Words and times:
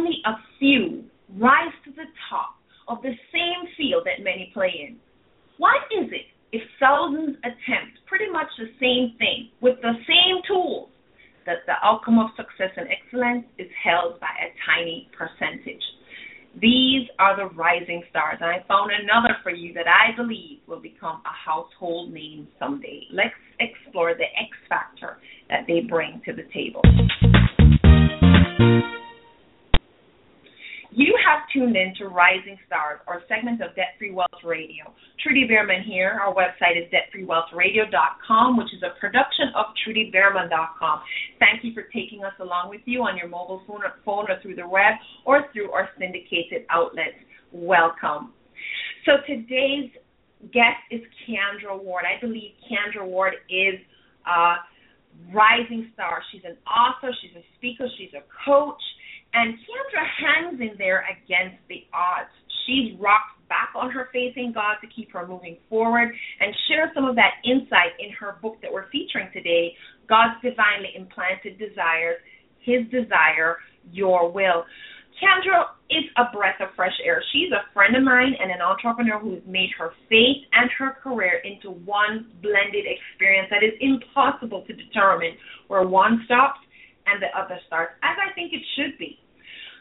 only 0.00 0.22
a 0.24 0.32
few 0.58 1.04
rise 1.38 1.72
to 1.84 1.90
the 1.92 2.08
top 2.28 2.56
of 2.88 3.02
the 3.02 3.12
same 3.32 3.68
field 3.76 4.06
that 4.06 4.24
many 4.24 4.50
play 4.54 4.72
in? 4.88 4.96
Why 5.58 5.76
is 5.92 6.08
it 6.10 6.26
if 6.52 6.62
thousands 6.80 7.36
attempt 7.44 8.00
pretty 8.06 8.30
much 8.32 8.48
the 8.58 8.72
same 8.80 9.16
thing 9.18 9.50
with 9.60 9.76
the 9.82 9.92
same 10.08 10.42
tools 10.48 10.88
that 11.46 11.66
the 11.66 11.74
outcome 11.82 12.18
of 12.18 12.30
success 12.36 12.72
and 12.76 12.88
excellence 12.88 13.44
is 13.58 13.68
held 13.84 14.18
by 14.20 14.32
a 14.40 14.48
tiny 14.64 15.08
percentage? 15.16 15.82
These 16.60 17.06
are 17.20 17.36
the 17.36 17.54
rising 17.54 18.02
stars, 18.10 18.38
and 18.40 18.50
I 18.50 18.64
found 18.66 18.90
another 18.90 19.36
for 19.44 19.50
you 19.50 19.72
that 19.74 19.86
I 19.86 20.16
believe 20.16 20.58
will 20.66 20.80
become 20.80 21.22
a 21.22 21.30
household 21.30 22.12
name 22.12 22.48
someday. 22.58 23.02
Let's 23.12 23.38
explore 23.60 24.14
the 24.14 24.24
X 24.24 24.50
factor 24.68 25.18
that 25.48 25.66
they 25.68 25.86
bring 25.88 26.20
to 26.26 26.32
the 26.32 26.42
table. 26.52 26.82
Tuned 31.52 31.76
in 31.76 31.92
to 31.98 32.06
Rising 32.06 32.56
Stars, 32.66 33.00
or 33.08 33.22
segment 33.28 33.60
of 33.60 33.74
Debt 33.74 33.98
Free 33.98 34.12
Wealth 34.12 34.44
Radio. 34.44 34.94
Trudy 35.20 35.48
Beerman 35.50 35.84
here. 35.84 36.20
Our 36.22 36.32
website 36.32 36.78
is 36.78 36.86
debtfreewealthradio.com, 36.92 38.56
which 38.56 38.72
is 38.72 38.82
a 38.84 38.98
production 39.00 39.50
of 39.56 39.66
trudybeerman.com. 39.82 41.00
Thank 41.40 41.64
you 41.64 41.74
for 41.74 41.82
taking 41.92 42.22
us 42.24 42.34
along 42.40 42.70
with 42.70 42.82
you 42.84 43.02
on 43.02 43.16
your 43.16 43.28
mobile 43.28 43.62
phone 43.66 43.82
or, 43.82 43.94
phone 44.04 44.30
or 44.30 44.40
through 44.42 44.56
the 44.56 44.68
web 44.68 44.94
or 45.24 45.46
through 45.52 45.72
our 45.72 45.88
syndicated 45.98 46.66
outlets. 46.70 47.18
Welcome. 47.50 48.32
So 49.04 49.12
today's 49.26 49.90
guest 50.52 50.80
is 50.90 51.00
Keandra 51.26 51.82
Ward. 51.82 52.04
I 52.04 52.20
believe 52.20 52.52
Keandra 52.62 53.04
Ward 53.04 53.34
is 53.48 53.80
a 54.26 54.54
rising 55.34 55.90
star. 55.94 56.22
She's 56.30 56.42
an 56.44 56.56
author, 56.66 57.12
she's 57.20 57.36
a 57.36 57.44
speaker, 57.56 57.86
she's 57.98 58.14
a 58.14 58.22
coach 58.46 58.80
and 59.34 59.54
Keandra 59.54 60.04
hangs 60.18 60.60
in 60.60 60.76
there 60.78 61.04
against 61.06 61.58
the 61.68 61.86
odds. 61.94 62.30
She 62.66 62.96
rocks 63.00 63.34
back 63.48 63.70
on 63.74 63.90
her 63.90 64.08
faith 64.12 64.34
in 64.36 64.52
God 64.52 64.76
to 64.80 64.86
keep 64.86 65.12
her 65.12 65.26
moving 65.26 65.58
forward 65.68 66.08
and 66.40 66.54
share 66.68 66.90
some 66.94 67.04
of 67.04 67.16
that 67.16 67.42
insight 67.44 67.98
in 67.98 68.10
her 68.12 68.38
book 68.42 68.58
that 68.62 68.72
we're 68.72 68.90
featuring 68.90 69.28
today, 69.32 69.74
God's 70.08 70.40
Divinely 70.42 70.94
Implanted 70.94 71.58
Desires, 71.58 72.18
His 72.62 72.86
Desire, 72.90 73.58
Your 73.92 74.30
Will. 74.30 74.64
Keandra 75.18 75.76
is 75.90 76.04
a 76.16 76.32
breath 76.34 76.56
of 76.60 76.68
fresh 76.76 76.94
air. 77.04 77.22
She's 77.32 77.52
a 77.52 77.66
friend 77.74 77.94
of 77.94 78.02
mine 78.02 78.34
and 78.40 78.50
an 78.50 78.62
entrepreneur 78.62 79.18
who 79.18 79.34
has 79.34 79.42
made 79.46 79.70
her 79.76 79.90
faith 80.08 80.46
and 80.54 80.70
her 80.78 80.96
career 81.02 81.42
into 81.44 81.70
one 81.70 82.30
blended 82.40 82.86
experience 82.86 83.48
that 83.50 83.62
is 83.62 83.74
impossible 83.80 84.64
to 84.66 84.72
determine 84.72 85.36
where 85.68 85.86
one 85.86 86.22
stops 86.24 86.60
and 87.10 87.22
the 87.22 87.30
other 87.34 87.58
stars, 87.66 87.90
as 88.02 88.16
I 88.16 88.32
think 88.34 88.52
it 88.52 88.62
should 88.78 88.98
be. 88.98 89.18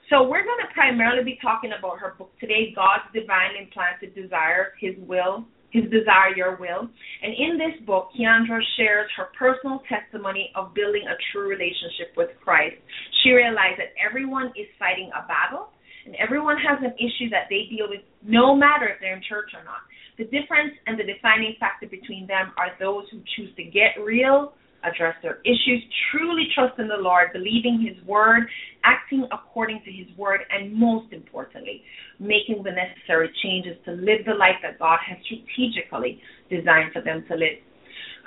So 0.10 0.26
we're 0.26 0.44
going 0.44 0.66
to 0.66 0.74
primarily 0.74 1.24
be 1.24 1.38
talking 1.38 1.70
about 1.78 2.00
her 2.02 2.18
book 2.18 2.34
today, 2.42 2.74
God's 2.74 3.06
Divine 3.14 3.54
Implanted 3.62 4.18
Desire, 4.18 4.74
His 4.82 4.98
Will, 5.06 5.46
His 5.70 5.86
Desire, 5.94 6.34
Your 6.36 6.58
Will. 6.58 6.90
And 6.90 7.32
in 7.38 7.62
this 7.62 7.78
book, 7.86 8.10
Keandra 8.18 8.58
shares 8.76 9.06
her 9.18 9.30
personal 9.38 9.86
testimony 9.86 10.50
of 10.58 10.74
building 10.74 11.06
a 11.06 11.14
true 11.30 11.46
relationship 11.46 12.18
with 12.18 12.34
Christ. 12.42 12.82
She 13.22 13.38
realized 13.38 13.78
that 13.78 13.94
everyone 14.02 14.50
is 14.58 14.66
fighting 14.82 15.14
a 15.14 15.22
battle, 15.30 15.70
and 16.10 16.18
everyone 16.18 16.58
has 16.58 16.82
an 16.82 16.98
issue 16.98 17.30
that 17.30 17.46
they 17.54 17.70
deal 17.70 17.86
with, 17.86 18.02
no 18.26 18.58
matter 18.58 18.90
if 18.90 18.98
they're 18.98 19.14
in 19.14 19.22
church 19.30 19.54
or 19.54 19.62
not. 19.62 19.86
The 20.18 20.26
difference 20.26 20.74
and 20.90 20.98
the 20.98 21.06
defining 21.06 21.54
factor 21.62 21.86
between 21.86 22.26
them 22.26 22.50
are 22.58 22.74
those 22.82 23.06
who 23.14 23.22
choose 23.38 23.54
to 23.62 23.64
get 23.64 23.94
real 24.02 24.58
address 24.84 25.16
their 25.22 25.40
issues, 25.46 25.84
truly 26.12 26.48
trust 26.54 26.80
in 26.80 26.88
the 26.88 26.98
Lord, 26.98 27.30
believing 27.34 27.80
His 27.82 27.98
word, 28.06 28.48
acting 28.84 29.28
according 29.32 29.82
to 29.86 29.92
His 29.92 30.08
word, 30.18 30.42
and 30.50 30.74
most 30.74 31.12
importantly, 31.14 31.84
making 32.20 32.64
the 32.64 32.72
necessary 32.72 33.30
changes 33.44 33.78
to 33.86 33.92
live 33.92 34.26
the 34.26 34.36
life 34.36 34.60
that 34.64 34.80
God 34.80 35.00
has 35.08 35.18
strategically 35.26 36.22
designed 36.50 36.94
for 36.94 37.02
them 37.02 37.26
to 37.28 37.36
live. 37.36 37.60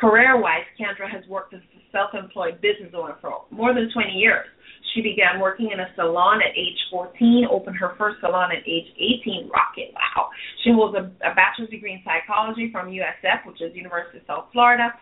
Career 0.01 0.41
wise, 0.41 0.67
Keandra 0.79 1.09
has 1.11 1.23
worked 1.29 1.55
as 1.55 1.61
a 1.61 1.81
self 1.93 2.11
employed 2.15 2.61
business 2.61 2.93
owner 2.97 3.17
for 3.21 3.45
more 3.51 3.73
than 3.75 3.91
20 3.93 4.11
years. 4.13 4.47
She 4.95 5.01
began 5.01 5.41
working 5.41 5.71
in 5.73 5.81
a 5.81 5.89
salon 5.95 6.41
at 6.43 6.53
age 6.59 6.77
14, 6.91 7.47
opened 7.51 7.77
her 7.77 7.95
first 7.97 8.21
salon 8.21 8.51
at 8.53 8.67
age 8.67 8.89
18. 8.99 9.49
Rocket, 9.49 9.95
wow. 9.95 10.29
She 10.65 10.73
holds 10.73 10.97
a, 10.97 11.09
a 11.25 11.33
bachelor's 11.35 11.71
degree 11.71 11.95
in 11.95 12.03
psychology 12.05 12.69
from 12.73 12.91
USF, 12.91 13.47
which 13.47 13.63
is 13.63 13.75
University 13.75 14.19
of 14.19 14.25
South 14.27 14.47
Florida 14.53 14.93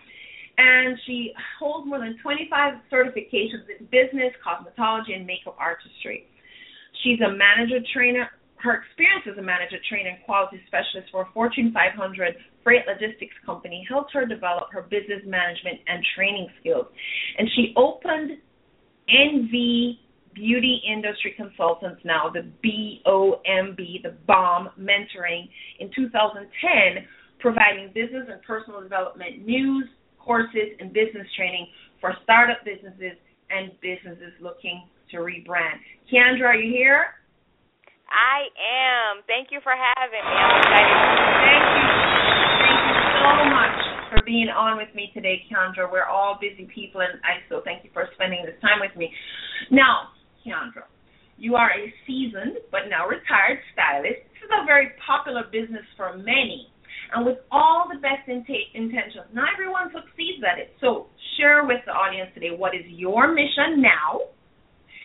and 0.61 0.99
she 1.07 1.33
holds 1.59 1.89
more 1.89 1.99
than 1.99 2.19
25 2.23 2.75
certifications 2.93 3.65
in 3.73 3.87
business, 3.89 4.33
cosmetology, 4.45 5.17
and 5.17 5.27
makeup 5.27 5.57
artistry. 5.59 6.27
She's 7.03 7.19
a 7.21 7.33
manager 7.33 7.81
trainer. 7.95 8.29
Her 8.57 8.83
experience 8.85 9.25
as 9.31 9.39
a 9.39 9.43
manager, 9.43 9.79
trainer, 9.89 10.11
and 10.11 10.23
quality 10.27 10.61
specialist 10.67 11.09
for 11.11 11.23
a 11.23 11.29
Fortune 11.33 11.73
500 11.73 12.37
freight 12.63 12.83
logistics 12.87 13.33
company 13.47 13.87
helped 13.89 14.13
her 14.13 14.27
develop 14.27 14.69
her 14.71 14.83
business 14.83 15.25
management 15.25 15.81
and 15.87 16.05
training 16.15 16.49
skills. 16.61 16.85
And 17.39 17.49
she 17.57 17.73
opened 17.75 18.37
NV 19.09 19.97
Beauty 20.35 20.83
Industry 20.87 21.33
Consultants 21.39 22.03
now, 22.05 22.29
the 22.29 22.45
BOMB, 22.63 24.03
the 24.03 24.15
BOM 24.27 24.69
Mentoring, 24.79 25.49
in 25.81 25.91
2010, 25.97 27.09
providing 27.41 27.89
business 27.95 28.29
and 28.31 28.43
personal 28.43 28.83
development 28.83 29.47
news, 29.47 29.89
courses 30.31 30.79
and 30.79 30.95
business 30.95 31.27
training 31.35 31.67
for 31.99 32.15
startup 32.23 32.63
businesses 32.63 33.19
and 33.51 33.75
businesses 33.83 34.31
looking 34.39 34.87
to 35.11 35.27
rebrand. 35.27 35.83
Keandra, 36.07 36.55
are 36.55 36.55
you 36.55 36.71
here? 36.71 37.19
I 38.07 38.47
am. 38.55 39.27
Thank 39.27 39.51
you 39.51 39.59
for 39.67 39.75
having 39.75 40.23
me. 40.23 40.31
I'm 40.31 40.55
excited. 40.63 40.99
Thank 41.35 41.67
you. 41.67 41.87
Thank 42.63 42.79
you 42.79 42.97
so 43.27 43.31
much 43.51 43.79
for 44.07 44.23
being 44.23 44.47
on 44.55 44.79
with 44.79 44.95
me 44.95 45.11
today, 45.11 45.43
Keandra. 45.51 45.91
We're 45.91 46.07
all 46.07 46.39
busy 46.39 46.71
people, 46.71 47.03
and 47.03 47.19
I 47.27 47.43
so 47.51 47.67
thank 47.67 47.83
you 47.83 47.91
for 47.91 48.07
spending 48.15 48.47
this 48.47 48.55
time 48.63 48.79
with 48.79 48.95
me. 48.95 49.11
Now, 49.75 50.15
Keandra, 50.47 50.87
you 51.43 51.59
are 51.59 51.75
a 51.75 51.91
seasoned 52.07 52.63
but 52.71 52.87
now 52.87 53.11
retired 53.11 53.59
stylist. 53.75 54.31
This 54.39 54.47
is 54.47 54.51
a 54.55 54.63
very 54.63 54.95
popular 55.03 55.51
business 55.51 55.83
for 55.99 56.15
many 56.15 56.70
and 57.15 57.27
with 57.27 57.39
all 57.51 57.87
the 57.89 57.99
best 57.99 58.29
intentions. 58.29 59.27
Not 59.33 59.49
everyone 59.53 59.91
succeeds 59.93 60.43
at 60.45 60.59
it. 60.59 60.75
So 60.81 61.07
share 61.39 61.65
with 61.65 61.81
the 61.87 61.93
audience 61.93 62.31
today 62.35 62.55
what 62.55 62.75
is 62.75 62.85
your 62.87 63.29
mission 63.33 63.83
now, 63.83 64.31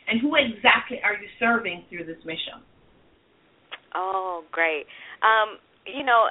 and 0.07 0.21
who 0.21 0.35
exactly 0.35 1.01
are 1.03 1.13
you 1.13 1.27
serving 1.39 1.85
through 1.89 2.05
this 2.05 2.21
mission? 2.25 2.61
Oh, 3.95 4.43
great. 4.51 4.85
Um, 5.23 5.57
you 5.87 6.03
know, 6.03 6.27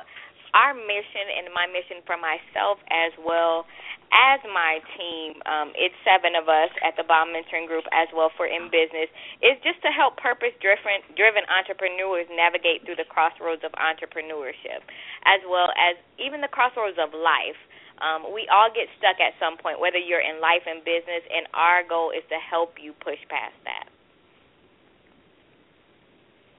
our 0.54 0.74
mission 0.74 1.26
and 1.34 1.50
my 1.50 1.66
mission 1.66 2.04
for 2.06 2.14
myself 2.14 2.78
as 2.86 3.10
well 3.18 3.66
as 4.14 4.38
my 4.46 4.78
team, 4.94 5.42
um, 5.42 5.74
it's 5.74 5.94
seven 6.06 6.38
of 6.38 6.46
us 6.46 6.70
at 6.86 6.94
the 6.94 7.02
BOM 7.02 7.34
Mentoring 7.34 7.66
Group 7.66 7.82
as 7.90 8.06
well 8.14 8.30
for 8.38 8.46
in 8.46 8.70
business, 8.70 9.10
is 9.42 9.58
just 9.66 9.82
to 9.82 9.90
help 9.90 10.14
purpose 10.22 10.54
driven 10.62 11.02
driven 11.18 11.42
entrepreneurs 11.50 12.30
navigate 12.30 12.86
through 12.86 12.94
the 12.94 13.08
crossroads 13.10 13.66
of 13.66 13.74
entrepreneurship, 13.74 14.86
as 15.26 15.42
well 15.50 15.66
as 15.74 15.98
even 16.22 16.38
the 16.38 16.50
crossroads 16.50 16.96
of 17.02 17.10
life. 17.10 17.58
Um, 17.98 18.30
we 18.30 18.46
all 18.50 18.70
get 18.70 18.86
stuck 18.98 19.18
at 19.18 19.34
some 19.42 19.58
point, 19.58 19.82
whether 19.82 19.98
you're 19.98 20.22
in 20.22 20.38
life 20.38 20.62
and 20.66 20.82
business, 20.86 21.22
and 21.30 21.50
our 21.54 21.82
goal 21.82 22.14
is 22.14 22.22
to 22.30 22.38
help 22.38 22.78
you 22.78 22.94
push 23.02 23.18
past 23.26 23.54
that. 23.66 23.90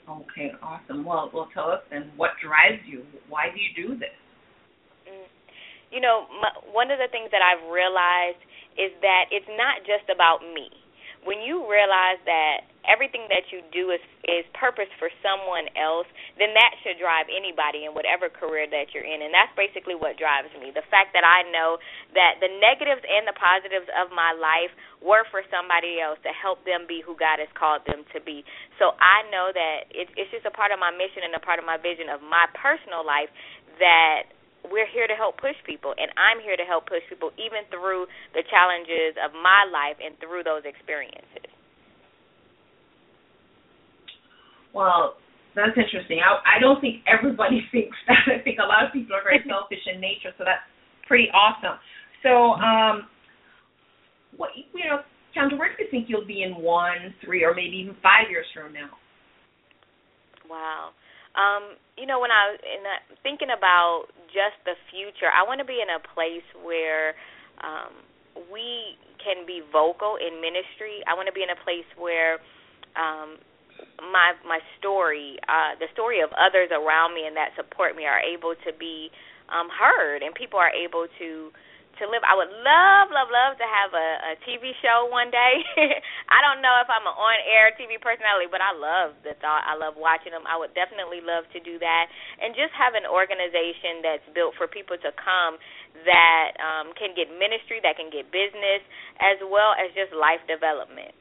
Okay, 0.08 0.52
awesome. 0.62 1.04
Well, 1.04 1.32
well, 1.34 1.50
tell 1.54 1.72
us 1.72 1.82
then 1.90 2.12
what 2.16 2.32
drives 2.44 2.84
you. 2.86 3.04
Why 3.28 3.48
do 3.50 3.58
you 3.60 3.72
do 3.88 4.00
this? 4.00 4.16
You 5.96 6.04
know, 6.04 6.28
my, 6.44 6.52
one 6.76 6.92
of 6.92 7.00
the 7.00 7.08
things 7.08 7.32
that 7.32 7.40
I've 7.40 7.64
realized 7.72 8.44
is 8.76 8.92
that 9.00 9.32
it's 9.32 9.48
not 9.56 9.88
just 9.88 10.12
about 10.12 10.44
me. 10.44 10.68
When 11.24 11.40
you 11.42 11.64
realize 11.66 12.20
that 12.28 12.70
everything 12.86 13.26
that 13.34 13.50
you 13.50 13.66
do 13.74 13.90
is 13.90 14.04
is 14.30 14.46
purpose 14.54 14.92
for 15.02 15.10
someone 15.26 15.66
else, 15.74 16.06
then 16.38 16.54
that 16.54 16.78
should 16.86 17.02
drive 17.02 17.26
anybody 17.34 17.90
in 17.90 17.98
whatever 17.98 18.30
career 18.30 18.70
that 18.70 18.94
you're 18.94 19.06
in. 19.06 19.26
And 19.26 19.34
that's 19.34 19.50
basically 19.58 19.98
what 19.98 20.22
drives 20.22 20.54
me. 20.62 20.70
The 20.70 20.86
fact 20.94 21.18
that 21.18 21.26
I 21.26 21.42
know 21.50 21.82
that 22.14 22.38
the 22.46 22.52
negatives 22.62 23.02
and 23.02 23.26
the 23.26 23.34
positives 23.34 23.90
of 23.98 24.14
my 24.14 24.38
life 24.38 24.70
were 25.02 25.26
for 25.34 25.42
somebody 25.50 25.98
else 25.98 26.22
to 26.22 26.34
help 26.34 26.62
them 26.62 26.86
be 26.86 27.02
who 27.02 27.18
God 27.18 27.42
has 27.42 27.50
called 27.58 27.82
them 27.90 28.06
to 28.14 28.22
be. 28.22 28.46
So 28.78 28.94
I 29.02 29.26
know 29.34 29.50
that 29.50 29.90
it, 29.90 30.14
it's 30.14 30.30
just 30.30 30.46
a 30.46 30.54
part 30.54 30.70
of 30.70 30.78
my 30.78 30.94
mission 30.94 31.26
and 31.26 31.34
a 31.34 31.42
part 31.42 31.58
of 31.58 31.66
my 31.66 31.82
vision 31.82 32.06
of 32.06 32.22
my 32.22 32.46
personal 32.54 33.02
life 33.02 33.34
that 33.82 34.35
we're 34.72 34.90
here 34.90 35.08
to 35.08 35.16
help 35.16 35.38
push 35.38 35.56
people, 35.66 35.94
and 35.98 36.12
I'm 36.18 36.42
here 36.42 36.56
to 36.56 36.64
help 36.64 36.88
push 36.88 37.04
people 37.10 37.32
even 37.38 37.66
through 37.70 38.06
the 38.34 38.44
challenges 38.50 39.18
of 39.22 39.34
my 39.34 39.66
life 39.70 39.98
and 40.02 40.18
through 40.20 40.44
those 40.44 40.64
experiences. 40.66 41.50
Well, 44.76 45.16
that's 45.56 45.74
interesting. 45.80 46.20
I, 46.20 46.58
I 46.58 46.60
don't 46.60 46.84
think 46.84 47.02
everybody 47.08 47.64
thinks 47.72 47.96
that. 48.12 48.28
I 48.28 48.44
think 48.44 48.60
a 48.60 48.68
lot 48.68 48.84
of 48.84 48.92
people 48.92 49.16
are 49.16 49.24
very 49.24 49.40
selfish 49.48 49.82
in 49.88 50.04
nature, 50.04 50.36
so 50.38 50.44
that's 50.44 50.66
pretty 51.08 51.32
awesome. 51.32 51.80
So, 52.22 52.60
um, 52.60 53.08
what 54.36 54.52
you 54.56 54.84
know, 54.84 55.00
Keandra, 55.32 55.58
where 55.58 55.72
do 55.72 55.84
you 55.84 55.90
think 55.90 56.12
you'll 56.12 56.28
be 56.28 56.44
in 56.44 56.60
one, 56.60 57.16
three, 57.24 57.44
or 57.44 57.56
maybe 57.56 57.80
even 57.80 57.96
five 58.04 58.28
years 58.30 58.46
from 58.54 58.74
now? 58.74 58.92
Wow. 60.50 60.92
Um, 61.36 61.76
you 62.00 62.08
know, 62.08 62.20
when 62.20 62.32
I 62.32 62.56
that, 62.84 63.04
thinking 63.24 63.52
about 63.52 64.08
just 64.36 64.60
the 64.68 64.76
future, 64.92 65.32
I 65.32 65.48
want 65.48 65.64
to 65.64 65.68
be 65.68 65.80
in 65.80 65.88
a 65.88 66.04
place 66.12 66.44
where 66.60 67.16
um, 67.64 67.96
we 68.52 69.00
can 69.24 69.48
be 69.48 69.64
vocal 69.72 70.20
in 70.20 70.44
ministry. 70.44 71.00
I 71.08 71.16
want 71.16 71.32
to 71.32 71.36
be 71.36 71.42
in 71.42 71.50
a 71.50 71.60
place 71.64 71.88
where 71.96 72.44
um, 73.00 73.40
my 74.12 74.36
my 74.44 74.60
story, 74.78 75.40
uh, 75.48 75.80
the 75.80 75.88
story 75.96 76.20
of 76.20 76.30
others 76.36 76.70
around 76.76 77.16
me 77.16 77.24
and 77.24 77.36
that 77.40 77.56
support 77.56 77.96
me, 77.96 78.04
are 78.04 78.20
able 78.20 78.54
to 78.68 78.72
be 78.76 79.08
um, 79.48 79.72
heard, 79.72 80.20
and 80.20 80.36
people 80.36 80.60
are 80.60 80.72
able 80.76 81.08
to 81.20 81.52
to 82.00 82.06
live. 82.10 82.24
I 82.26 82.36
would 82.36 82.52
love, 82.52 83.12
love, 83.12 83.30
love 83.32 83.56
to 83.60 83.68
have 83.68 83.92
a, 83.96 84.10
a 84.30 84.44
TV 84.44 84.76
show 84.84 85.08
one 85.08 85.32
day. 85.32 85.64
I 86.36 86.44
don't 86.44 86.60
know 86.60 86.76
if 86.84 86.88
I'm 86.92 87.06
an 87.08 87.16
on-air 87.16 87.76
TV 87.80 88.00
personality, 88.00 88.52
but 88.52 88.60
I 88.60 88.76
love 88.76 89.16
the 89.24 89.34
thought. 89.40 89.64
I 89.64 89.80
love 89.80 89.96
watching 89.96 90.36
them. 90.36 90.44
I 90.48 90.60
would 90.60 90.76
definitely 90.76 91.24
love 91.24 91.48
to 91.56 91.60
do 91.64 91.80
that, 91.80 92.06
and 92.42 92.56
just 92.56 92.76
have 92.76 92.94
an 92.96 93.08
organization 93.08 94.04
that's 94.04 94.28
built 94.36 94.58
for 94.60 94.68
people 94.68 95.00
to 95.00 95.12
come 95.16 95.60
that 96.04 96.56
um, 96.60 96.92
can 97.00 97.16
get 97.16 97.32
ministry, 97.32 97.80
that 97.84 97.96
can 97.96 98.12
get 98.12 98.28
business, 98.32 98.84
as 99.24 99.40
well 99.48 99.76
as 99.80 99.92
just 99.96 100.12
life 100.12 100.44
development. 100.46 101.16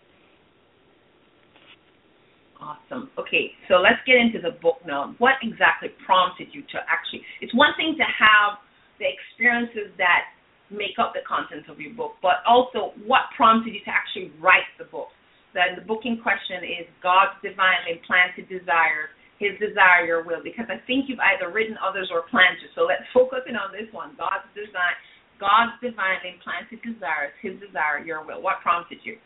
Awesome. 2.58 3.10
Okay, 3.18 3.52
so 3.68 3.82
let's 3.82 4.00
get 4.06 4.16
into 4.16 4.40
the 4.40 4.56
book 4.62 4.80
now. 4.86 5.14
What 5.18 5.36
exactly 5.42 5.92
prompted 6.06 6.48
you 6.54 6.62
to 6.72 6.78
actually? 6.88 7.20
It's 7.44 7.52
one 7.52 7.76
thing 7.76 7.92
to 7.98 8.06
have 8.06 8.62
the 8.96 9.04
experiences 9.10 9.92
that 9.98 10.32
make 10.70 10.96
up 10.96 11.12
the 11.12 11.24
content 11.26 11.68
of 11.68 11.80
your 11.80 11.92
book, 11.92 12.16
but 12.22 12.40
also 12.48 12.96
what 13.04 13.28
prompted 13.36 13.74
you 13.74 13.82
to 13.84 13.92
actually 13.92 14.32
write 14.40 14.68
the 14.78 14.88
book. 14.88 15.12
Then 15.52 15.78
the 15.78 15.86
book 15.86 16.02
in 16.02 16.18
question 16.18 16.66
is 16.66 16.84
God's 16.98 17.38
divinely 17.38 18.02
planted 18.08 18.50
desires, 18.50 19.12
His 19.38 19.54
desire, 19.62 20.02
your 20.02 20.26
will. 20.26 20.42
Because 20.42 20.66
I 20.66 20.82
think 20.88 21.06
you've 21.06 21.22
either 21.22 21.52
written 21.52 21.78
others 21.78 22.10
or 22.10 22.26
planned 22.26 22.58
to. 22.64 22.66
So 22.74 22.90
let's 22.90 23.06
focus 23.14 23.46
in 23.46 23.54
on 23.54 23.70
this 23.70 23.86
one. 23.94 24.18
God's 24.18 24.50
design, 24.56 24.98
God's 25.38 25.78
divinely 25.78 26.42
planted 26.42 26.82
desires, 26.82 27.30
His 27.38 27.54
desire, 27.62 28.02
your 28.02 28.26
will. 28.26 28.42
What 28.42 28.64
prompted 28.66 28.98
you? 29.06 29.20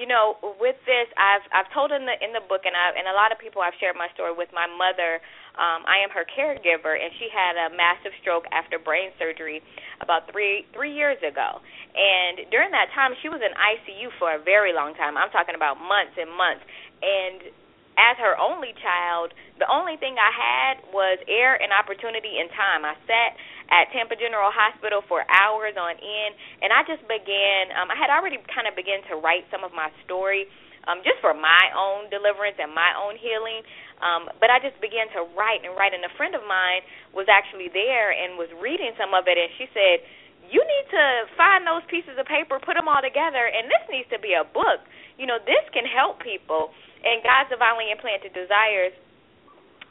you 0.00 0.08
know, 0.08 0.40
with 0.56 0.76
this, 0.88 1.08
I've 1.20 1.44
I've 1.52 1.70
told 1.72 1.92
in 1.92 2.08
the 2.08 2.16
in 2.24 2.32
the 2.32 2.40
book, 2.40 2.64
and 2.64 2.72
I 2.72 2.96
and 2.96 3.04
a 3.08 3.16
lot 3.16 3.28
of 3.28 3.36
people 3.36 3.60
I've 3.60 3.76
shared 3.76 3.96
my 3.96 4.08
story 4.16 4.32
with. 4.32 4.48
My 4.52 4.64
mother, 4.64 5.20
um, 5.58 5.84
I 5.84 6.00
am 6.00 6.08
her 6.16 6.24
caregiver, 6.24 6.96
and 6.96 7.12
she 7.20 7.28
had 7.28 7.60
a 7.60 7.76
massive 7.76 8.16
stroke 8.24 8.48
after 8.52 8.80
brain 8.80 9.12
surgery 9.20 9.60
about 10.00 10.30
three 10.32 10.64
three 10.72 10.96
years 10.96 11.20
ago. 11.20 11.60
And 11.92 12.48
during 12.48 12.72
that 12.72 12.88
time, 12.96 13.12
she 13.20 13.28
was 13.28 13.44
in 13.44 13.52
ICU 13.52 14.16
for 14.16 14.32
a 14.32 14.40
very 14.40 14.72
long 14.72 14.96
time. 14.96 15.20
I'm 15.20 15.28
talking 15.28 15.54
about 15.54 15.76
months 15.76 16.16
and 16.16 16.32
months. 16.32 16.64
And 17.04 17.52
as 18.00 18.16
her 18.16 18.32
only 18.40 18.72
child, 18.80 19.36
the 19.60 19.68
only 19.68 20.00
thing 20.00 20.16
I 20.16 20.32
had 20.32 20.74
was 20.96 21.20
air 21.28 21.60
and 21.60 21.68
opportunity 21.68 22.40
and 22.40 22.48
time. 22.56 22.88
I 22.88 22.96
sat 23.04 23.36
at 23.68 23.92
Tampa 23.92 24.16
General 24.16 24.48
Hospital 24.48 25.04
for 25.04 25.20
hours 25.28 25.76
on 25.76 25.92
end, 26.00 26.32
and 26.64 26.72
I 26.72 26.80
just 26.88 27.04
began. 27.04 27.76
Um, 27.76 27.92
I 27.92 27.96
had 27.96 28.08
already 28.08 28.40
kind 28.48 28.64
of 28.64 28.72
begun 28.72 29.04
to 29.12 29.20
write 29.20 29.44
some 29.52 29.64
of 29.64 29.76
my 29.76 29.92
story, 30.08 30.48
um, 30.88 31.04
just 31.04 31.20
for 31.20 31.36
my 31.36 31.64
own 31.76 32.08
deliverance 32.08 32.56
and 32.56 32.72
my 32.72 32.96
own 32.96 33.20
healing. 33.20 33.60
Um, 34.02 34.26
but 34.42 34.50
I 34.50 34.58
just 34.58 34.76
began 34.82 35.06
to 35.14 35.22
write 35.38 35.62
and 35.62 35.78
write, 35.78 35.94
and 35.94 36.02
a 36.02 36.12
friend 36.18 36.34
of 36.34 36.42
mine 36.42 36.82
was 37.14 37.30
actually 37.30 37.70
there 37.70 38.10
and 38.10 38.34
was 38.34 38.50
reading 38.58 38.90
some 38.98 39.14
of 39.14 39.30
it, 39.30 39.38
and 39.38 39.48
she 39.56 39.70
said, 39.70 40.02
"You 40.50 40.58
need 40.58 40.86
to 40.90 41.04
find 41.38 41.62
those 41.62 41.86
pieces 41.86 42.18
of 42.18 42.26
paper, 42.26 42.58
put 42.58 42.74
them 42.74 42.90
all 42.90 43.00
together, 43.00 43.46
and 43.46 43.70
this 43.70 43.84
needs 43.88 44.10
to 44.10 44.18
be 44.18 44.34
a 44.34 44.42
book. 44.42 44.82
You 45.16 45.30
know, 45.30 45.38
this 45.38 45.62
can 45.70 45.86
help 45.86 46.18
people." 46.18 46.74
And 47.02 47.22
God's 47.22 47.50
divinely 47.50 47.90
implanted 47.90 48.34
desires, 48.34 48.92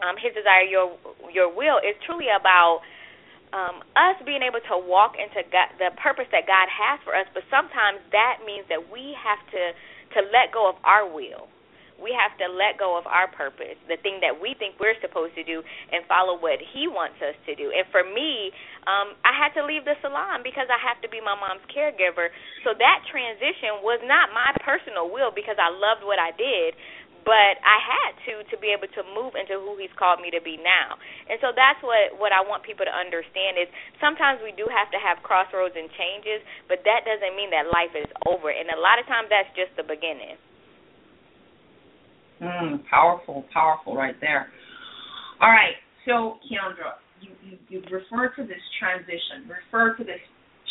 um, 0.04 0.16
His 0.20 0.36
desire, 0.36 0.64
your 0.68 0.92
your 1.32 1.48
will, 1.48 1.80
is 1.80 1.96
truly 2.04 2.28
about 2.28 2.84
um, 3.54 3.84
us 3.96 4.16
being 4.24 4.44
able 4.44 4.64
to 4.72 4.76
walk 4.80 5.16
into 5.20 5.44
God, 5.52 5.76
the 5.80 5.92
purpose 6.00 6.28
that 6.32 6.48
God 6.48 6.68
has 6.72 7.00
for 7.04 7.16
us, 7.16 7.28
but 7.36 7.44
sometimes 7.52 8.00
that 8.12 8.44
means 8.48 8.64
that 8.72 8.80
we 8.92 9.16
have 9.16 9.40
to 9.52 9.64
to 10.16 10.20
let 10.32 10.52
go 10.52 10.68
of 10.68 10.76
our 10.84 11.08
will. 11.08 11.48
We 12.02 12.12
have 12.18 12.34
to 12.42 12.50
let 12.50 12.82
go 12.82 12.98
of 12.98 13.06
our 13.06 13.30
purpose, 13.30 13.78
the 13.86 14.02
thing 14.02 14.20
that 14.26 14.34
we 14.34 14.58
think 14.58 14.82
we're 14.82 14.98
supposed 15.00 15.38
to 15.38 15.46
do, 15.46 15.62
and 15.62 16.02
follow 16.10 16.36
what 16.42 16.58
He 16.74 16.90
wants 16.90 17.22
us 17.22 17.38
to 17.46 17.54
do. 17.54 17.70
And 17.70 17.86
for 17.94 18.02
me, 18.02 18.50
um, 18.90 19.14
I 19.22 19.38
had 19.38 19.54
to 19.56 19.62
leave 19.62 19.86
the 19.86 19.96
salon 20.02 20.42
because 20.42 20.66
I 20.68 20.82
have 20.82 20.98
to 21.06 21.10
be 21.10 21.22
my 21.22 21.38
mom's 21.38 21.64
caregiver. 21.70 22.34
So 22.66 22.74
that 22.74 23.06
transition 23.08 23.86
was 23.86 24.02
not 24.04 24.34
my 24.34 24.52
personal 24.66 25.14
will 25.14 25.30
because 25.30 25.62
I 25.62 25.70
loved 25.70 26.02
what 26.02 26.18
I 26.18 26.34
did, 26.34 26.74
but 27.24 27.62
I 27.62 27.78
had 27.78 28.12
to 28.30 28.34
to 28.50 28.56
be 28.58 28.74
able 28.74 28.90
to 28.98 29.02
move 29.14 29.38
into 29.38 29.62
who 29.62 29.78
he's 29.78 29.94
called 29.94 30.22
me 30.22 30.34
to 30.34 30.42
be 30.42 30.58
now. 30.58 30.98
And 31.30 31.38
so 31.38 31.54
that's 31.54 31.78
what 31.86 32.18
what 32.18 32.34
I 32.34 32.42
want 32.42 32.66
people 32.66 32.86
to 32.86 32.94
understand 32.94 33.62
is 33.62 33.70
sometimes 34.02 34.42
we 34.42 34.54
do 34.58 34.66
have 34.70 34.90
to 34.94 35.00
have 35.00 35.22
crossroads 35.22 35.78
and 35.78 35.90
changes, 35.94 36.42
but 36.66 36.82
that 36.86 37.06
doesn't 37.06 37.34
mean 37.38 37.54
that 37.54 37.70
life 37.70 37.94
is 37.94 38.10
over. 38.26 38.50
And 38.50 38.70
a 38.74 38.80
lot 38.80 38.98
of 38.98 39.06
times 39.06 39.30
that's 39.30 39.50
just 39.54 39.74
the 39.78 39.86
beginning. 39.86 40.38
Mm, 42.42 42.84
powerful, 42.90 43.46
powerful 43.54 43.96
right 43.96 44.16
there. 44.20 44.48
All 45.40 45.50
right. 45.50 45.76
So, 46.06 46.40
Keandra, 46.50 46.98
you, 47.22 47.30
you 47.46 47.58
you 47.70 47.82
refer 47.92 48.34
to 48.36 48.44
this 48.44 48.62
transition, 48.80 49.46
refer 49.46 49.96
to 49.98 50.04
this 50.04 50.22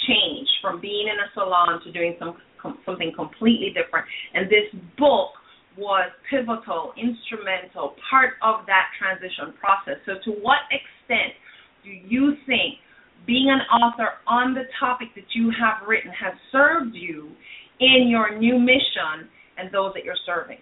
change 0.09 0.49
from 0.61 0.81
being 0.81 1.07
in 1.07 1.15
a 1.15 1.31
salon 1.35 1.81
to 1.85 1.93
doing 1.93 2.17
some 2.19 2.37
something 2.85 3.13
completely 3.15 3.73
different. 3.73 4.05
And 4.35 4.47
this 4.47 4.67
book 4.99 5.31
was 5.79 6.11
pivotal, 6.29 6.93
instrumental, 6.99 7.95
part 8.11 8.35
of 8.43 8.67
that 8.67 8.91
transition 8.99 9.55
process. 9.59 10.03
So, 10.07 10.19
to 10.27 10.39
what 10.43 10.67
extent 10.75 11.39
do 11.85 11.91
you 11.91 12.35
think 12.47 12.83
being 13.27 13.49
an 13.49 13.63
author 13.71 14.19
on 14.27 14.55
the 14.55 14.65
topic 14.81 15.09
that 15.15 15.31
you 15.35 15.53
have 15.55 15.87
written 15.87 16.11
has 16.11 16.35
served 16.51 16.97
you 16.97 17.31
in 17.79 18.09
your 18.11 18.37
new 18.37 18.59
mission 18.59 19.31
and 19.57 19.71
those 19.73 19.95
that 19.95 20.05
you're 20.05 20.19
serving? 20.27 20.59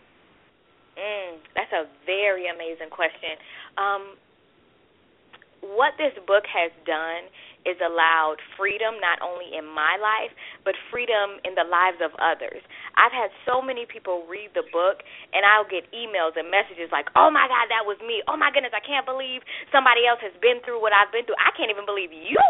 Mm, 0.99 1.39
that's 1.55 1.73
a 1.73 1.87
very 2.07 2.51
amazing 2.51 2.91
question. 2.91 3.39
Um, 3.79 4.19
what 5.63 5.95
this 5.99 6.15
book 6.27 6.43
has 6.51 6.71
done 6.87 7.31
is 7.67 7.79
allowed 7.83 8.39
freedom 8.55 9.01
not 9.03 9.19
only 9.23 9.51
in 9.55 9.67
my 9.67 9.99
life, 9.99 10.31
but 10.63 10.79
freedom 10.91 11.43
in 11.43 11.59
the 11.59 11.67
lives 11.67 11.99
of 11.99 12.15
others. 12.19 12.63
I've 12.95 13.15
had 13.15 13.31
so 13.47 13.63
many 13.63 13.87
people 13.87 14.27
read 14.27 14.55
the 14.55 14.67
book, 14.71 15.03
and 15.35 15.43
I'll 15.47 15.67
get 15.67 15.87
emails 15.91 16.39
and 16.39 16.51
messages 16.51 16.91
like, 16.91 17.11
oh 17.19 17.31
my 17.31 17.47
God, 17.51 17.71
that 17.71 17.87
was 17.87 17.99
me. 18.05 18.23
Oh 18.27 18.39
my 18.39 18.51
goodness, 18.55 18.75
I 18.75 18.83
can't 18.83 19.07
believe 19.07 19.43
somebody 19.75 20.07
else 20.07 20.23
has 20.23 20.35
been 20.39 20.63
through 20.63 20.83
what 20.83 20.95
I've 20.95 21.11
been 21.11 21.27
through. 21.27 21.39
I 21.41 21.51
can't 21.55 21.71
even 21.71 21.87
believe 21.87 22.11
you 22.15 22.43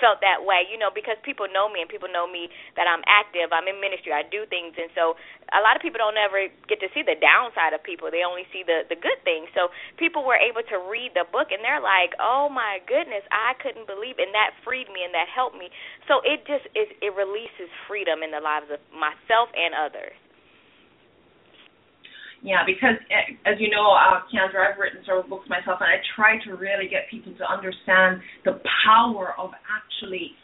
felt 0.00 0.20
that 0.20 0.42
way, 0.44 0.68
you 0.68 0.76
know, 0.76 0.92
because 0.92 1.16
people 1.24 1.48
know 1.48 1.68
me 1.68 1.80
and 1.84 1.88
people 1.88 2.08
know 2.08 2.28
me 2.28 2.52
that 2.76 2.84
I'm 2.84 3.04
active, 3.08 3.52
I'm 3.52 3.68
in 3.68 3.80
ministry, 3.80 4.12
I 4.12 4.26
do 4.26 4.44
things. 4.48 4.76
And 4.76 4.90
so 4.92 5.16
a 5.52 5.60
lot 5.62 5.76
of 5.76 5.82
people 5.84 6.00
don't 6.00 6.18
ever 6.18 6.48
get 6.68 6.80
to 6.84 6.88
see 6.92 7.04
the 7.04 7.16
downside 7.16 7.72
of 7.72 7.80
people, 7.84 8.10
they 8.10 8.26
only 8.26 8.44
see 8.50 8.66
the, 8.66 8.84
the 8.88 8.98
good 8.98 9.18
things. 9.22 9.48
So 9.54 9.70
people 9.96 10.24
were 10.24 10.38
able 10.38 10.64
to 10.68 10.76
read 10.88 11.14
the 11.14 11.24
book, 11.28 11.54
and 11.54 11.62
they're 11.62 11.82
like, 11.82 12.16
oh 12.18 12.50
my 12.50 12.82
goodness, 12.84 13.22
I 13.30 13.54
couldn't 13.60 13.86
believe, 13.86 14.18
and 14.18 14.32
that 14.34 14.56
freed 14.64 14.88
me 14.88 15.04
and 15.04 15.12
that 15.14 15.28
helped 15.30 15.54
me. 15.54 15.68
So 16.08 16.24
it 16.24 16.42
just 16.48 16.66
is 16.74 16.88
it 16.98 17.12
releases 17.14 17.70
freedom 17.86 18.24
in 18.24 18.32
the 18.32 18.40
lives 18.40 18.66
of 18.72 18.80
myself 18.90 19.52
and 19.54 19.76
others. 19.76 20.16
Yeah, 22.44 22.60
because 22.68 23.00
eh, 23.08 23.40
as 23.48 23.56
you 23.56 23.72
know, 23.72 23.88
uh, 23.96 24.20
Keandra, 24.28 24.68
I've 24.68 24.76
written 24.76 25.00
several 25.08 25.24
books 25.24 25.48
myself, 25.48 25.80
and 25.80 25.88
I 25.88 25.96
try 26.12 26.36
to 26.44 26.60
really 26.60 26.92
get 26.92 27.08
people 27.08 27.32
to 27.40 27.46
understand 27.48 28.20
the 28.44 28.60
power 28.84 29.32
of 29.40 29.56
actually 29.64 30.36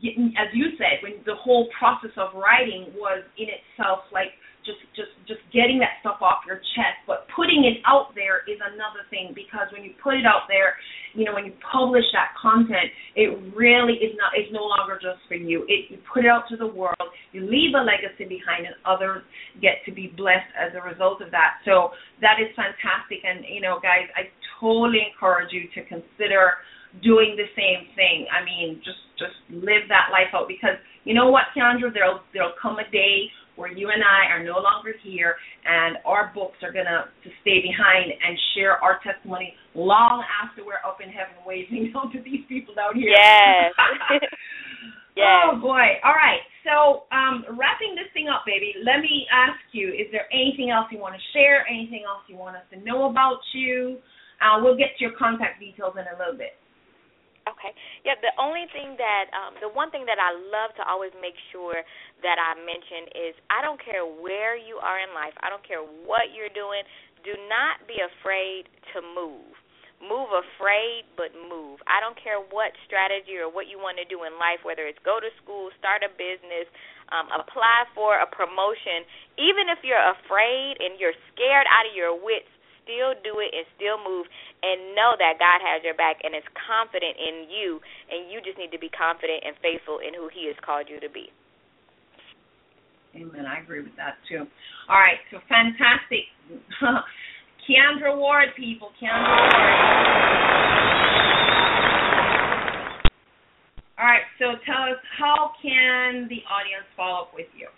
getting, 0.00 0.32
as 0.40 0.48
you 0.56 0.72
said, 0.80 1.04
when 1.04 1.20
the 1.28 1.36
whole 1.36 1.68
process 1.76 2.10
of 2.16 2.32
writing 2.32 2.88
was 2.96 3.20
in 3.36 3.52
itself 3.52 4.08
like 4.08 4.32
just 4.62 4.78
just 4.94 5.10
just 5.26 5.42
getting 5.50 5.82
that 5.82 5.98
stuff 6.00 6.22
off 6.22 6.46
your 6.46 6.62
chest 6.74 7.02
but 7.06 7.26
putting 7.34 7.66
it 7.66 7.82
out 7.86 8.14
there 8.14 8.46
is 8.46 8.58
another 8.62 9.02
thing 9.10 9.34
because 9.34 9.66
when 9.74 9.82
you 9.82 9.90
put 9.98 10.14
it 10.14 10.26
out 10.26 10.46
there 10.46 10.78
you 11.14 11.26
know 11.26 11.34
when 11.34 11.44
you 11.44 11.54
publish 11.60 12.06
that 12.14 12.30
content 12.38 12.90
it 13.18 13.30
really 13.54 13.98
is 13.98 14.14
not 14.16 14.30
it's 14.38 14.50
no 14.54 14.62
longer 14.62 14.98
just 15.02 15.20
for 15.26 15.34
you. 15.34 15.66
It 15.66 15.90
you 15.90 15.98
put 16.06 16.24
it 16.24 16.30
out 16.30 16.46
to 16.50 16.56
the 16.56 16.66
world 16.66 17.10
you 17.34 17.42
leave 17.42 17.74
a 17.74 17.82
legacy 17.82 18.24
behind 18.24 18.66
and 18.66 18.78
others 18.86 19.22
get 19.60 19.82
to 19.86 19.90
be 19.92 20.14
blessed 20.14 20.50
as 20.54 20.72
a 20.78 20.82
result 20.82 21.20
of 21.20 21.30
that. 21.34 21.60
So 21.66 21.90
that 22.22 22.38
is 22.38 22.54
fantastic 22.54 23.26
and 23.26 23.44
you 23.48 23.60
know 23.60 23.82
guys 23.82 24.06
i 24.14 24.30
totally 24.62 25.02
encourage 25.02 25.50
you 25.50 25.66
to 25.74 25.82
consider 25.90 26.62
doing 27.02 27.34
the 27.40 27.48
same 27.56 27.88
thing. 27.96 28.28
I 28.30 28.44
mean 28.44 28.78
just 28.84 29.00
just 29.18 29.36
live 29.50 29.88
that 29.88 30.12
life 30.12 30.30
out 30.34 30.46
because 30.46 30.76
you 31.04 31.14
know 31.14 31.30
what 31.30 31.50
Keandra 31.56 31.92
there'll 31.92 32.20
there'll 32.32 32.56
come 32.60 32.78
a 32.78 32.86
day 32.90 33.32
where 33.62 33.70
you 33.70 33.94
and 33.94 34.02
I 34.02 34.26
are 34.34 34.42
no 34.42 34.58
longer 34.58 34.90
here, 35.06 35.38
and 35.62 36.02
our 36.02 36.34
books 36.34 36.58
are 36.66 36.74
going 36.74 36.90
to 36.90 37.06
stay 37.46 37.62
behind 37.62 38.10
and 38.10 38.34
share 38.58 38.82
our 38.82 38.98
testimony 39.06 39.54
long 39.78 40.26
after 40.42 40.66
we're 40.66 40.82
up 40.82 40.98
in 40.98 41.06
heaven 41.06 41.38
waving 41.46 41.94
out 41.94 42.10
to 42.10 42.18
these 42.26 42.42
people 42.50 42.74
down 42.74 42.98
here. 42.98 43.14
Yes. 43.14 43.70
yes. 45.14 45.46
Oh 45.46 45.62
boy! 45.62 46.02
All 46.02 46.18
right. 46.18 46.42
So 46.66 47.06
um, 47.14 47.46
wrapping 47.54 47.94
this 47.94 48.10
thing 48.10 48.26
up, 48.26 48.42
baby. 48.42 48.74
let 48.82 48.98
me 48.98 49.30
ask 49.30 49.62
you: 49.70 49.94
Is 49.94 50.10
there 50.10 50.26
anything 50.34 50.74
else 50.74 50.90
you 50.90 50.98
want 50.98 51.14
to 51.14 51.22
share? 51.30 51.62
Anything 51.70 52.02
else 52.02 52.26
you 52.26 52.34
want 52.34 52.58
us 52.58 52.66
to 52.74 52.82
know 52.82 53.06
about 53.06 53.38
you? 53.54 54.02
Uh, 54.42 54.58
we'll 54.58 54.74
get 54.74 54.90
to 54.98 55.06
your 55.06 55.14
contact 55.14 55.62
details 55.62 55.94
in 55.94 56.02
a 56.10 56.18
little 56.18 56.34
bit. 56.34 56.58
Okay. 57.48 57.74
Yeah, 58.06 58.14
the 58.22 58.30
only 58.38 58.70
thing 58.70 58.94
that 59.02 59.26
um 59.34 59.58
the 59.58 59.70
one 59.70 59.90
thing 59.90 60.06
that 60.06 60.18
I 60.22 60.30
love 60.30 60.74
to 60.78 60.82
always 60.86 61.10
make 61.18 61.34
sure 61.50 61.82
that 62.22 62.38
I 62.38 62.54
mention 62.62 63.10
is 63.18 63.34
I 63.50 63.62
don't 63.66 63.82
care 63.82 64.06
where 64.06 64.54
you 64.54 64.78
are 64.78 65.02
in 65.02 65.10
life. 65.10 65.34
I 65.42 65.50
don't 65.50 65.64
care 65.66 65.82
what 65.82 66.30
you're 66.30 66.52
doing. 66.54 66.86
Do 67.26 67.34
not 67.50 67.82
be 67.90 67.98
afraid 67.98 68.70
to 68.94 69.02
move. 69.02 69.54
Move 70.02 70.34
afraid, 70.34 71.06
but 71.14 71.30
move. 71.34 71.78
I 71.86 72.02
don't 72.02 72.18
care 72.18 72.42
what 72.42 72.74
strategy 72.86 73.38
or 73.38 73.46
what 73.46 73.70
you 73.70 73.78
want 73.78 74.02
to 74.02 74.06
do 74.06 74.26
in 74.26 74.34
life, 74.34 74.58
whether 74.66 74.82
it's 74.82 74.98
go 75.06 75.22
to 75.22 75.30
school, 75.38 75.70
start 75.78 76.02
a 76.02 76.10
business, 76.10 76.66
um, 77.14 77.30
apply 77.30 77.86
for 77.94 78.18
a 78.18 78.26
promotion. 78.26 79.06
Even 79.38 79.70
if 79.70 79.78
you're 79.86 80.02
afraid 80.02 80.82
and 80.82 80.98
you're 80.98 81.14
scared 81.30 81.70
out 81.70 81.86
of 81.86 81.94
your 81.94 82.18
wits, 82.18 82.50
still 82.82 83.14
do 83.22 83.38
it 83.40 83.50
and 83.54 83.64
still 83.78 83.98
move 84.02 84.26
and 84.62 84.94
know 84.94 85.14
that 85.18 85.38
God 85.38 85.62
has 85.62 85.82
your 85.82 85.94
back 85.94 86.20
and 86.22 86.34
is 86.34 86.46
confident 86.54 87.16
in 87.18 87.48
you 87.50 87.80
and 88.10 88.30
you 88.30 88.42
just 88.42 88.58
need 88.58 88.70
to 88.74 88.82
be 88.82 88.90
confident 88.90 89.42
and 89.46 89.56
faithful 89.62 89.98
in 90.02 90.14
who 90.14 90.28
he 90.28 90.46
has 90.50 90.58
called 90.60 90.86
you 90.90 91.00
to 91.00 91.10
be. 91.10 91.30
Amen. 93.14 93.44
I 93.44 93.60
agree 93.60 93.82
with 93.82 93.96
that 93.96 94.16
too. 94.28 94.48
All 94.88 94.98
right, 94.98 95.20
so 95.30 95.38
fantastic. 95.48 96.24
Keandra 97.68 98.16
Ward, 98.16 98.48
people. 98.56 98.90
Keandra 99.00 99.36
Ward. 99.36 99.52
All 103.98 104.08
right, 104.08 104.26
so 104.38 104.58
tell 104.66 104.82
us 104.90 104.98
how 105.18 105.52
can 105.62 106.26
the 106.28 106.42
audience 106.50 106.88
follow 106.96 107.22
up 107.22 107.30
with 107.34 107.46
you? 107.56 107.68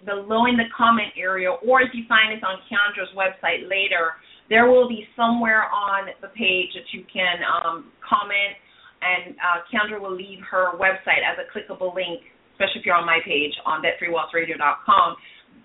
below 0.04 0.44
in 0.44 0.56
the 0.56 0.68
comment 0.76 1.16
area, 1.16 1.48
or 1.48 1.80
if 1.80 1.96
you 1.96 2.04
find 2.08 2.32
this 2.32 2.44
on 2.44 2.60
Keandra's 2.68 3.08
website 3.16 3.68
later, 3.68 4.20
there 4.52 4.68
will 4.68 4.88
be 4.88 5.08
somewhere 5.16 5.64
on 5.72 6.12
the 6.20 6.28
page 6.36 6.76
that 6.76 6.88
you 6.92 7.08
can 7.08 7.40
um, 7.44 7.88
comment, 8.04 8.52
and 9.00 9.32
uh, 9.40 9.64
Keandra 9.72 9.96
will 9.96 10.12
leave 10.12 10.44
her 10.44 10.76
website 10.76 11.24
as 11.24 11.40
a 11.40 11.48
clickable 11.48 11.94
link, 11.96 12.20
especially 12.52 12.80
if 12.80 12.86
you're 12.86 12.96
on 12.96 13.08
my 13.08 13.20
page 13.24 13.52
on 13.64 13.80
debtfreewealthradio.com 13.80 15.16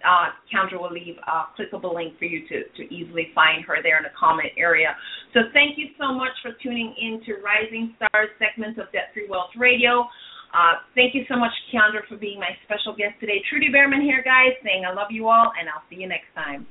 uh, 0.06 0.30
Keandra 0.48 0.80
will 0.80 0.94
leave 0.94 1.18
a 1.26 1.50
clickable 1.58 1.96
link 1.96 2.18
for 2.20 2.26
you 2.26 2.48
to, 2.48 2.64
to 2.78 2.94
easily 2.94 3.30
find 3.34 3.66
her 3.66 3.82
there 3.82 3.98
in 3.98 4.04
the 4.04 4.14
comment 4.18 4.54
area. 4.58 4.96
So 5.34 5.50
thank 5.54 5.78
you 5.78 5.90
so 6.00 6.14
much 6.14 6.32
for 6.42 6.52
tuning 6.62 6.94
in 7.00 7.22
to 7.26 7.42
Rising 7.42 7.96
Stars 7.98 8.30
segment 8.38 8.78
of 8.78 8.92
Debt 8.92 9.10
Free 9.14 9.28
Wealth 9.30 9.52
Radio. 9.58 10.06
Uh, 10.54 10.80
thank 10.96 11.14
you 11.14 11.26
so 11.28 11.36
much, 11.36 11.52
Keandra, 11.74 12.08
for 12.08 12.16
being 12.16 12.40
my 12.40 12.56
special 12.64 12.96
guest 12.96 13.20
today. 13.20 13.42
Trudy 13.50 13.68
Beerman 13.68 14.02
here, 14.02 14.24
guys, 14.24 14.56
saying 14.64 14.86
I 14.86 14.94
love 14.94 15.10
you 15.12 15.28
all, 15.28 15.52
and 15.60 15.68
I'll 15.68 15.84
see 15.90 15.98
you 15.98 16.08
next 16.08 16.32
time. 16.34 16.66